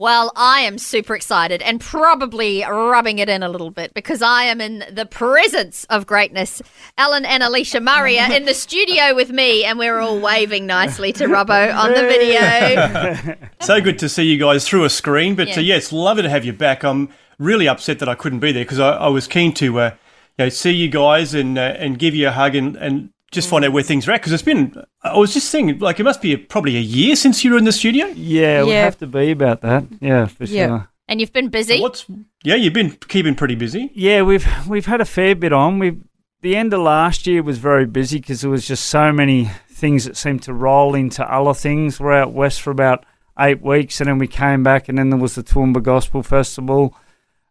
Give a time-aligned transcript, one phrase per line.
[0.00, 4.44] Well, I am super excited and probably rubbing it in a little bit because I
[4.44, 6.62] am in the presence of greatness.
[6.96, 11.12] Alan and Alicia Murray are in the studio with me, and we're all waving nicely
[11.12, 13.36] to Robbo on the video.
[13.60, 16.22] so good to see you guys through a screen, but yeah, uh, yeah it's lovely
[16.22, 16.82] to have you back.
[16.82, 19.90] I'm really upset that I couldn't be there because I, I, was keen to uh,
[20.38, 23.48] you know, see you guys and uh, and give you a hug and, and just
[23.48, 24.74] find out where things are at because it's been.
[25.02, 27.58] I was just saying, like it must be a, probably a year since you were
[27.58, 28.06] in the studio.
[28.08, 29.84] Yeah, it would have to be about that.
[30.00, 30.66] Yeah, for Yeah.
[30.66, 30.88] sure.
[31.08, 31.76] And you've been busy.
[31.76, 32.06] So what's
[32.44, 32.54] yeah?
[32.54, 33.90] You've been keeping pretty busy.
[33.94, 35.78] Yeah, we've we've had a fair bit on.
[35.78, 35.98] We
[36.42, 40.04] the end of last year was very busy because there was just so many things
[40.04, 41.98] that seemed to roll into other things.
[42.00, 43.04] We're out west for about
[43.38, 46.96] eight weeks, and then we came back, and then there was the Toowoomba Gospel Festival,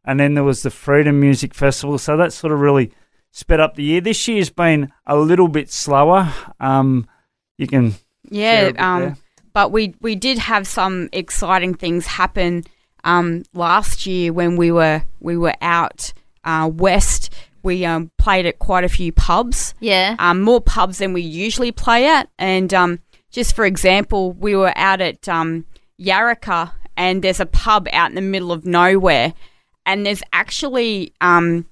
[0.05, 1.97] and then there was the Freedom Music Festival.
[1.97, 2.91] So that sort of really
[3.31, 4.01] sped up the year.
[4.01, 6.33] This year's been a little bit slower.
[6.59, 7.07] Um,
[7.57, 7.95] you can
[8.29, 9.17] yeah, um,
[9.53, 12.63] but we we did have some exciting things happen
[13.03, 16.13] um, last year when we were we were out
[16.43, 17.33] uh, west.
[17.61, 19.73] We um, played at quite a few pubs.
[19.79, 22.29] Yeah, um, more pubs than we usually play at.
[22.37, 22.99] And um,
[23.31, 25.65] just for example, we were out at um,
[25.99, 29.33] Yaraka, and there's a pub out in the middle of nowhere,
[29.85, 31.65] and there's actually um,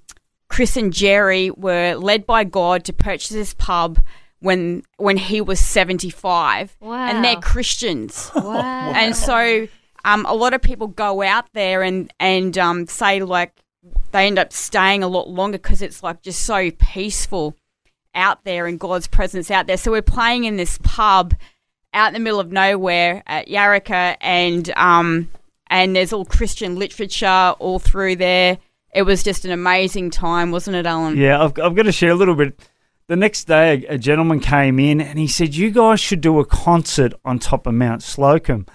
[0.57, 3.99] Chris and Jerry were led by God to purchase this pub
[4.39, 6.95] when when he was 75 wow.
[6.95, 8.31] and they're Christians.
[8.35, 8.91] Wow.
[8.95, 9.67] And so
[10.03, 13.53] um, a lot of people go out there and and um, say like
[14.11, 17.55] they end up staying a lot longer because it's like just so peaceful
[18.15, 19.77] out there and God's presence out there.
[19.77, 21.35] So we're playing in this pub
[21.93, 25.29] out in the middle of nowhere at Yaraka and um
[25.67, 28.57] and there's all Christian literature all through there
[28.97, 31.15] it was just an amazing time, wasn't it, Alan?
[31.15, 32.59] Yeah, I've, I've got to share a little bit.
[33.05, 36.39] The next day, a, a, gentleman came in and he said, You guys should do
[36.39, 38.67] a concert on top of Mount Slocombe.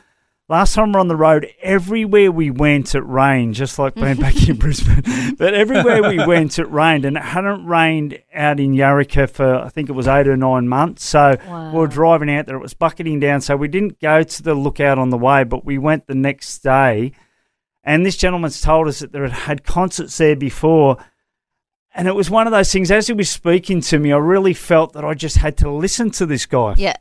[0.49, 4.15] Last time we are on the road, everywhere we went, it rained, just like being
[4.15, 5.03] back in Brisbane.
[5.37, 9.71] But everywhere we went, it rained, and it hadn't rained out in Yaraka for, I
[9.71, 11.05] think it was eight or nine months.
[11.05, 11.73] So wow.
[11.73, 13.41] we were driving out there, it was bucketing down.
[13.41, 16.59] So we didn't go to the lookout on the way, but we went the next
[16.59, 17.13] day
[17.85, 20.97] and this gentleman's told us that there had had concerts there before.
[21.95, 24.55] And it was one of those things, as he was speaking to me, I really
[24.55, 26.75] felt that I just had to listen to this guy.
[26.79, 26.97] Yeah.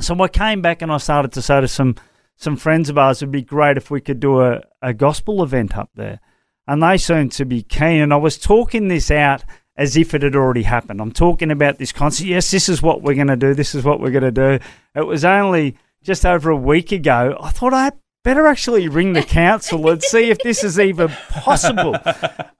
[0.00, 1.96] So I came back and I started to say to some,
[2.36, 5.76] some friends of ours, it'd be great if we could do a, a gospel event
[5.76, 6.20] up there.
[6.66, 8.00] And they seemed to be keen.
[8.00, 9.44] And I was talking this out
[9.76, 11.00] as if it had already happened.
[11.00, 12.26] I'm talking about this concert.
[12.26, 13.54] Yes, this is what we're going to do.
[13.54, 14.58] This is what we're going to do.
[14.94, 17.36] It was only just over a week ago.
[17.40, 21.08] I thought I had better actually ring the council and see if this is even
[21.30, 21.94] possible.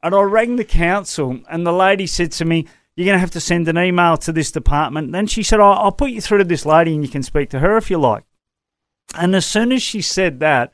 [0.03, 3.33] And I rang the council, and the lady said to me, You're going to have
[3.33, 5.11] to send an email to this department.
[5.11, 7.51] Then she said, I'll, I'll put you through to this lady and you can speak
[7.51, 8.25] to her if you like.
[9.17, 10.73] And as soon as she said that,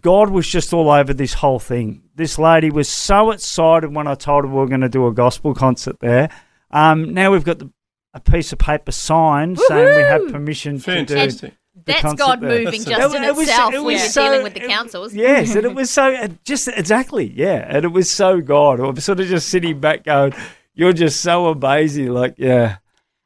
[0.00, 2.02] God was just all over this whole thing.
[2.14, 5.12] This lady was so excited when I told her we were going to do a
[5.12, 6.30] gospel concert there.
[6.70, 7.70] Um, now we've got the,
[8.14, 9.68] a piece of paper signed Woo-hoo!
[9.68, 11.40] saying we have permission Fantastic.
[11.40, 14.24] to do that's God moving That's just in it was, itself it when you're so,
[14.24, 15.14] dealing with the councils.
[15.14, 18.80] Yes, and it was so just exactly, yeah, and it was so God.
[18.80, 20.34] I'm sort of just sitting back going,
[20.74, 22.76] "You're just so amazing." Like, yeah,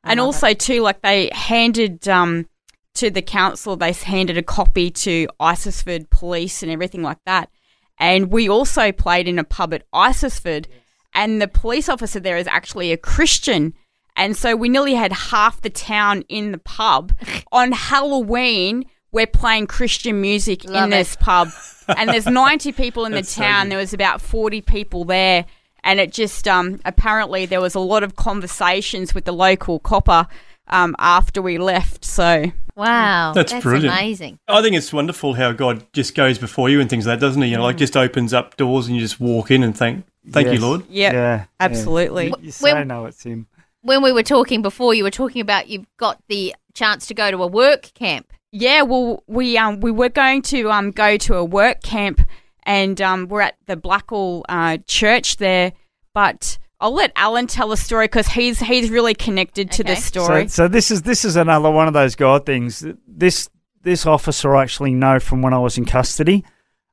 [0.04, 2.48] and also too, like they handed um,
[2.94, 7.50] to the council, they handed a copy to Isisford Police and everything like that.
[7.98, 10.66] And we also played in a pub at Isisford,
[11.14, 13.74] and the police officer there is actually a Christian.
[14.16, 17.12] And so we nearly had half the town in the pub.
[17.52, 21.48] On Halloween, we're playing Christian music Love in this pub.
[21.88, 23.66] And there's 90 people in the town.
[23.66, 25.44] So there was about 40 people there.
[25.84, 30.26] And it just, um, apparently, there was a lot of conversations with the local copper
[30.66, 32.04] um, after we left.
[32.04, 32.46] So.
[32.74, 33.96] Wow, that's, that's brilliant.
[33.96, 34.40] amazing.
[34.48, 37.40] I think it's wonderful how God just goes before you and things like that, doesn't
[37.40, 37.50] he?
[37.50, 37.78] You know, like mm.
[37.78, 40.56] just opens up doors and you just walk in and thank, thank yes.
[40.56, 40.82] you, Lord.
[40.88, 42.34] Yep, yeah, absolutely.
[42.40, 43.46] You say no, it's him
[43.86, 47.30] when we were talking before, you were talking about you've got the chance to go
[47.30, 48.32] to a work camp.
[48.52, 52.20] Yeah, well, we um we were going to um go to a work camp,
[52.64, 55.72] and um we're at the Blackall uh, church there,
[56.12, 56.58] but.
[56.78, 59.94] I'll let Alan tell the story because he's he's really connected to okay.
[59.94, 60.48] the story.
[60.48, 62.84] So, so, this is this is another one of those God things.
[63.08, 63.48] This
[63.80, 66.44] this officer I actually know from when I was in custody.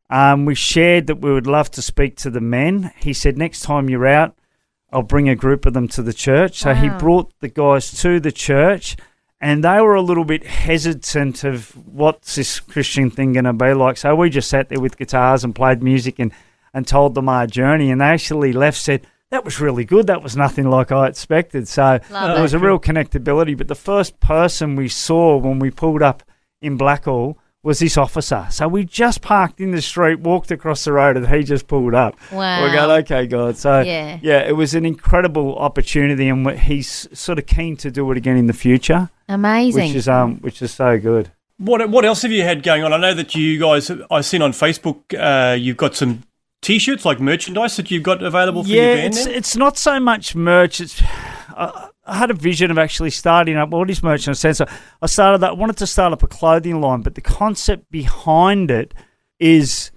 [0.10, 2.94] Um, we shared that we would love to speak to the men.
[2.98, 4.36] He said, next time you're out,
[4.94, 6.60] I'll bring a group of them to the church.
[6.60, 8.96] So he brought the guys to the church,
[9.42, 13.74] and they were a little bit hesitant of what's this Christian thing going to be
[13.74, 13.98] like.
[13.98, 16.32] So we just sat there with guitars and played music and,
[16.74, 17.90] and told them our journey.
[17.90, 20.06] And they actually left, said, that was really good.
[20.06, 21.68] That was nothing like I expected.
[21.68, 22.42] So Love it.
[22.42, 23.58] was a real connectability.
[23.58, 26.22] But the first person we saw when we pulled up
[26.62, 28.46] in Blackall was this officer.
[28.52, 31.96] So we just parked in the street, walked across the road, and he just pulled
[31.96, 32.16] up.
[32.32, 32.62] Wow.
[32.62, 33.56] We're going, okay, God.
[33.58, 34.20] So Yeah.
[34.22, 38.36] yeah, it was an incredible opportunity, and he's sort of keen to do it again
[38.36, 39.88] in the future, Amazing.
[39.88, 41.32] which is um, which is so good.
[41.58, 42.92] What what else have you had going on?
[42.92, 46.24] I know that you guys, I've seen on Facebook, uh, you've got some
[46.62, 49.14] T-shirts like merchandise that you've got available for yeah, your band.
[49.14, 50.82] it's it's not so much merch.
[50.82, 51.02] It's
[51.56, 53.70] I, I had a vision of actually starting up.
[53.70, 54.58] What is merch in a sense?
[54.58, 54.66] So
[55.02, 55.52] I started that.
[55.52, 58.94] I wanted to start up a clothing line, but the concept behind it
[59.40, 59.92] is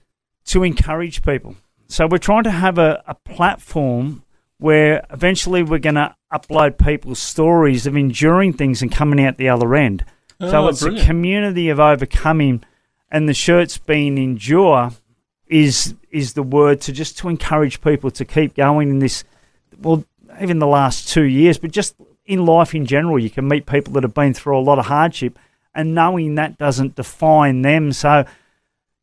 [0.47, 1.57] to encourage people.
[1.89, 4.23] So we're trying to have a, a platform
[4.59, 9.49] where eventually we're going to upload people's stories of enduring things and coming out the
[9.49, 10.05] other end.
[10.41, 11.05] so Oh, it's brilliant.
[11.05, 12.65] a community of overcoming,
[13.11, 14.91] and the shirts being endure
[15.49, 19.23] is is the word to just to encourage people to keep going in this.
[19.81, 20.05] Well,
[20.41, 23.93] even the last two years, but just in life in general, you can meet people
[23.95, 25.39] that have been through a lot of hardship,
[25.75, 27.93] and knowing that doesn't define them.
[27.93, 28.25] So,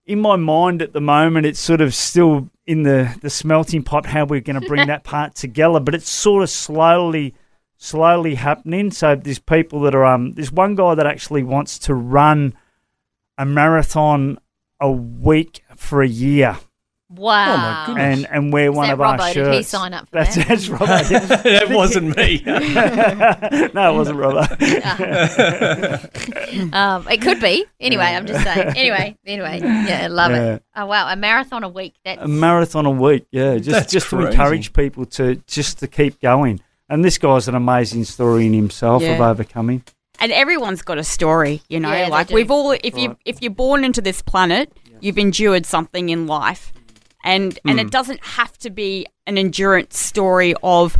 [0.05, 4.07] in my mind at the moment, it's sort of still in the the smelting pot
[4.07, 7.33] how we're going to bring that part together, but it's sort of slowly
[7.77, 8.91] slowly happening.
[8.91, 12.53] So there's people that are um there's one guy that actually wants to run
[13.37, 14.39] a marathon
[14.79, 16.57] a week for a year.
[17.15, 17.53] Wow.
[17.53, 18.25] Oh, my goodness.
[18.25, 19.33] And and wear one that of our Robbo?
[19.33, 19.49] shirts.
[19.49, 20.47] Did he sign up for that's, that?
[20.47, 21.43] That's Robbo.
[21.43, 22.41] that wasn't me.
[23.73, 24.47] no, it wasn't Robbo.
[26.73, 27.65] Um, it could be.
[27.79, 28.73] Anyway, I'm just saying.
[28.75, 30.53] Anyway, anyway, yeah, I love Yeah.
[30.55, 30.63] it.
[30.75, 31.95] Oh wow, a marathon a week.
[32.05, 33.25] That's a marathon a week.
[33.31, 36.59] Yeah, just That's just to encourage people to just to keep going.
[36.89, 39.83] And this guy's an amazing story in himself of overcoming.
[40.19, 41.91] and everyone's got a story, you know.
[41.91, 44.71] Yeah, like we've all, if you if you're born into this planet,
[45.01, 46.71] you've endured something in life,
[47.23, 47.85] and and Hmm.
[47.85, 50.97] it doesn't have to be an endurance story of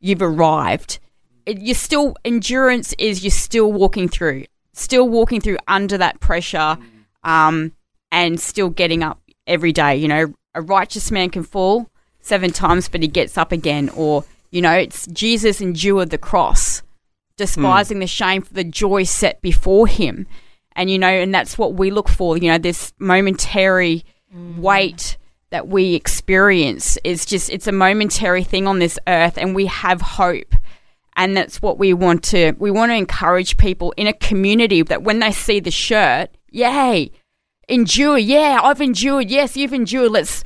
[0.00, 0.98] you've arrived.
[1.46, 6.76] It, you're still endurance is you're still walking through, still walking through under that pressure,
[7.24, 7.72] um,
[8.12, 9.96] and still getting up every day.
[9.96, 13.88] You know, a righteous man can fall seven times, but he gets up again.
[13.90, 16.82] Or you know, it's Jesus endured the cross
[17.36, 20.26] despising the shame for the joy set before him.
[20.74, 24.04] And, you know, and that's what we look for, you know, this momentary
[24.56, 25.16] weight
[25.50, 30.00] that we experience is just, it's a momentary thing on this earth and we have
[30.00, 30.54] hope.
[31.16, 35.02] And that's what we want to, we want to encourage people in a community that
[35.02, 37.10] when they see the shirt, yay,
[37.68, 38.18] endure.
[38.18, 39.30] Yeah, I've endured.
[39.30, 40.12] Yes, you've endured.
[40.12, 40.44] Let's,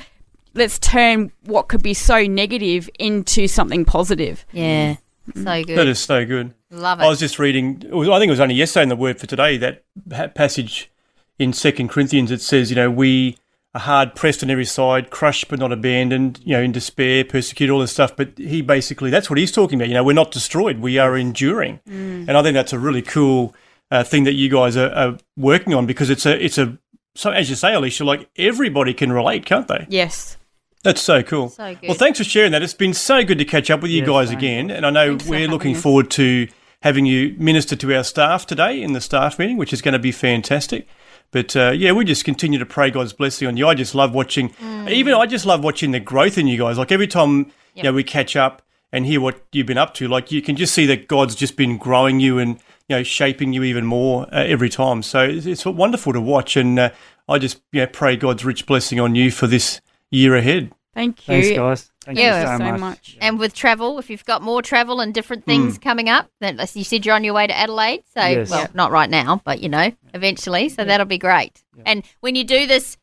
[0.54, 4.46] let's turn what could be so negative into something positive.
[4.52, 4.96] yeah,
[5.31, 5.44] mm.
[5.44, 5.78] so good.
[5.78, 6.55] that is so good.
[6.70, 7.05] love it.
[7.05, 7.82] I was just reading.
[7.82, 10.28] It was, I think it was only yesterday in the Word for Today that pa-
[10.28, 10.90] passage
[11.38, 12.31] in Second Corinthians.
[12.31, 13.34] It says, you know, we are
[13.80, 16.40] hard pressed on every side, crushed but not abandoned.
[16.44, 18.14] You know, in despair, persecuted, all this stuff.
[18.16, 19.88] But he basically, that's what he's talking about.
[19.88, 21.80] You know, we're not destroyed; we are enduring.
[21.86, 23.54] And I think that's a really cool
[23.90, 26.76] uh, thing that you guys are, are working on because it's a, it's a.
[27.14, 29.86] So as you say, Alicia, like everybody can relate, can't they?
[29.88, 30.36] Yes.
[30.82, 31.48] That's so cool.
[31.50, 31.88] So good.
[31.88, 32.62] Well, thanks for sharing that.
[32.62, 34.43] It's been so good to catch up with you Yes, guys thanks.
[34.43, 34.70] again.
[34.70, 35.82] And I know Thanks we're looking us.
[35.82, 36.48] forward to
[36.82, 40.00] having you minister to our staff today in the staff meeting, which is going to
[40.00, 40.88] be fantastic.
[41.32, 43.67] But uh, yeah, we just continue to pray God's blessing on you.
[43.67, 44.91] I just love watching, Mm.
[44.91, 46.79] even I just love watching the growth in you guys.
[46.79, 48.62] Like every time you know, we catch up
[48.93, 51.56] and hear what you've been up to, like you can just see that God's just
[51.56, 52.56] been growing you and
[52.89, 55.03] you know shaping you even more uh, every time.
[55.03, 56.91] So it's, it's wonderful to watch, and uh,
[57.29, 60.70] I just you know, pray God's rich blessing on you for this year ahead.
[60.94, 61.43] Thank you.
[61.43, 61.91] Thanks, guys.
[62.05, 62.81] Thank Yeah, you so, so much.
[62.81, 63.17] much.
[63.20, 66.84] and with travel, if you've got more travel and different things coming up, then you
[66.84, 68.03] said you're on your way to Adelaide.
[68.15, 68.51] So, Yes.
[68.51, 70.69] well, not right now, but you know, eventually.
[70.69, 71.63] So that'll be great.
[71.87, 72.99] And when you do this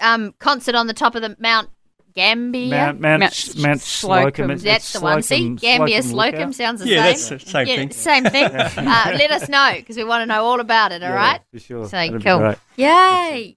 [0.00, 1.68] um, concert on the top of the Mount
[2.14, 4.32] Gambier, Mount, Mount, Mount Mount Slocombe.
[4.32, 4.60] Slocombe.
[4.62, 5.22] that's it's the one.
[5.22, 7.04] See, Slocombe- Gambier Slocombe Slocombe sounds the Yeah, same.
[7.04, 7.90] that's the same Yeah, thing.
[7.92, 8.44] Same thing.
[8.56, 11.02] uh, let us know because we want to know all about it.
[11.04, 11.40] All Yeah, right.
[11.52, 11.84] For sure.
[11.84, 12.38] So That'd be cool.
[12.38, 12.56] great.
[12.76, 13.56] Yay.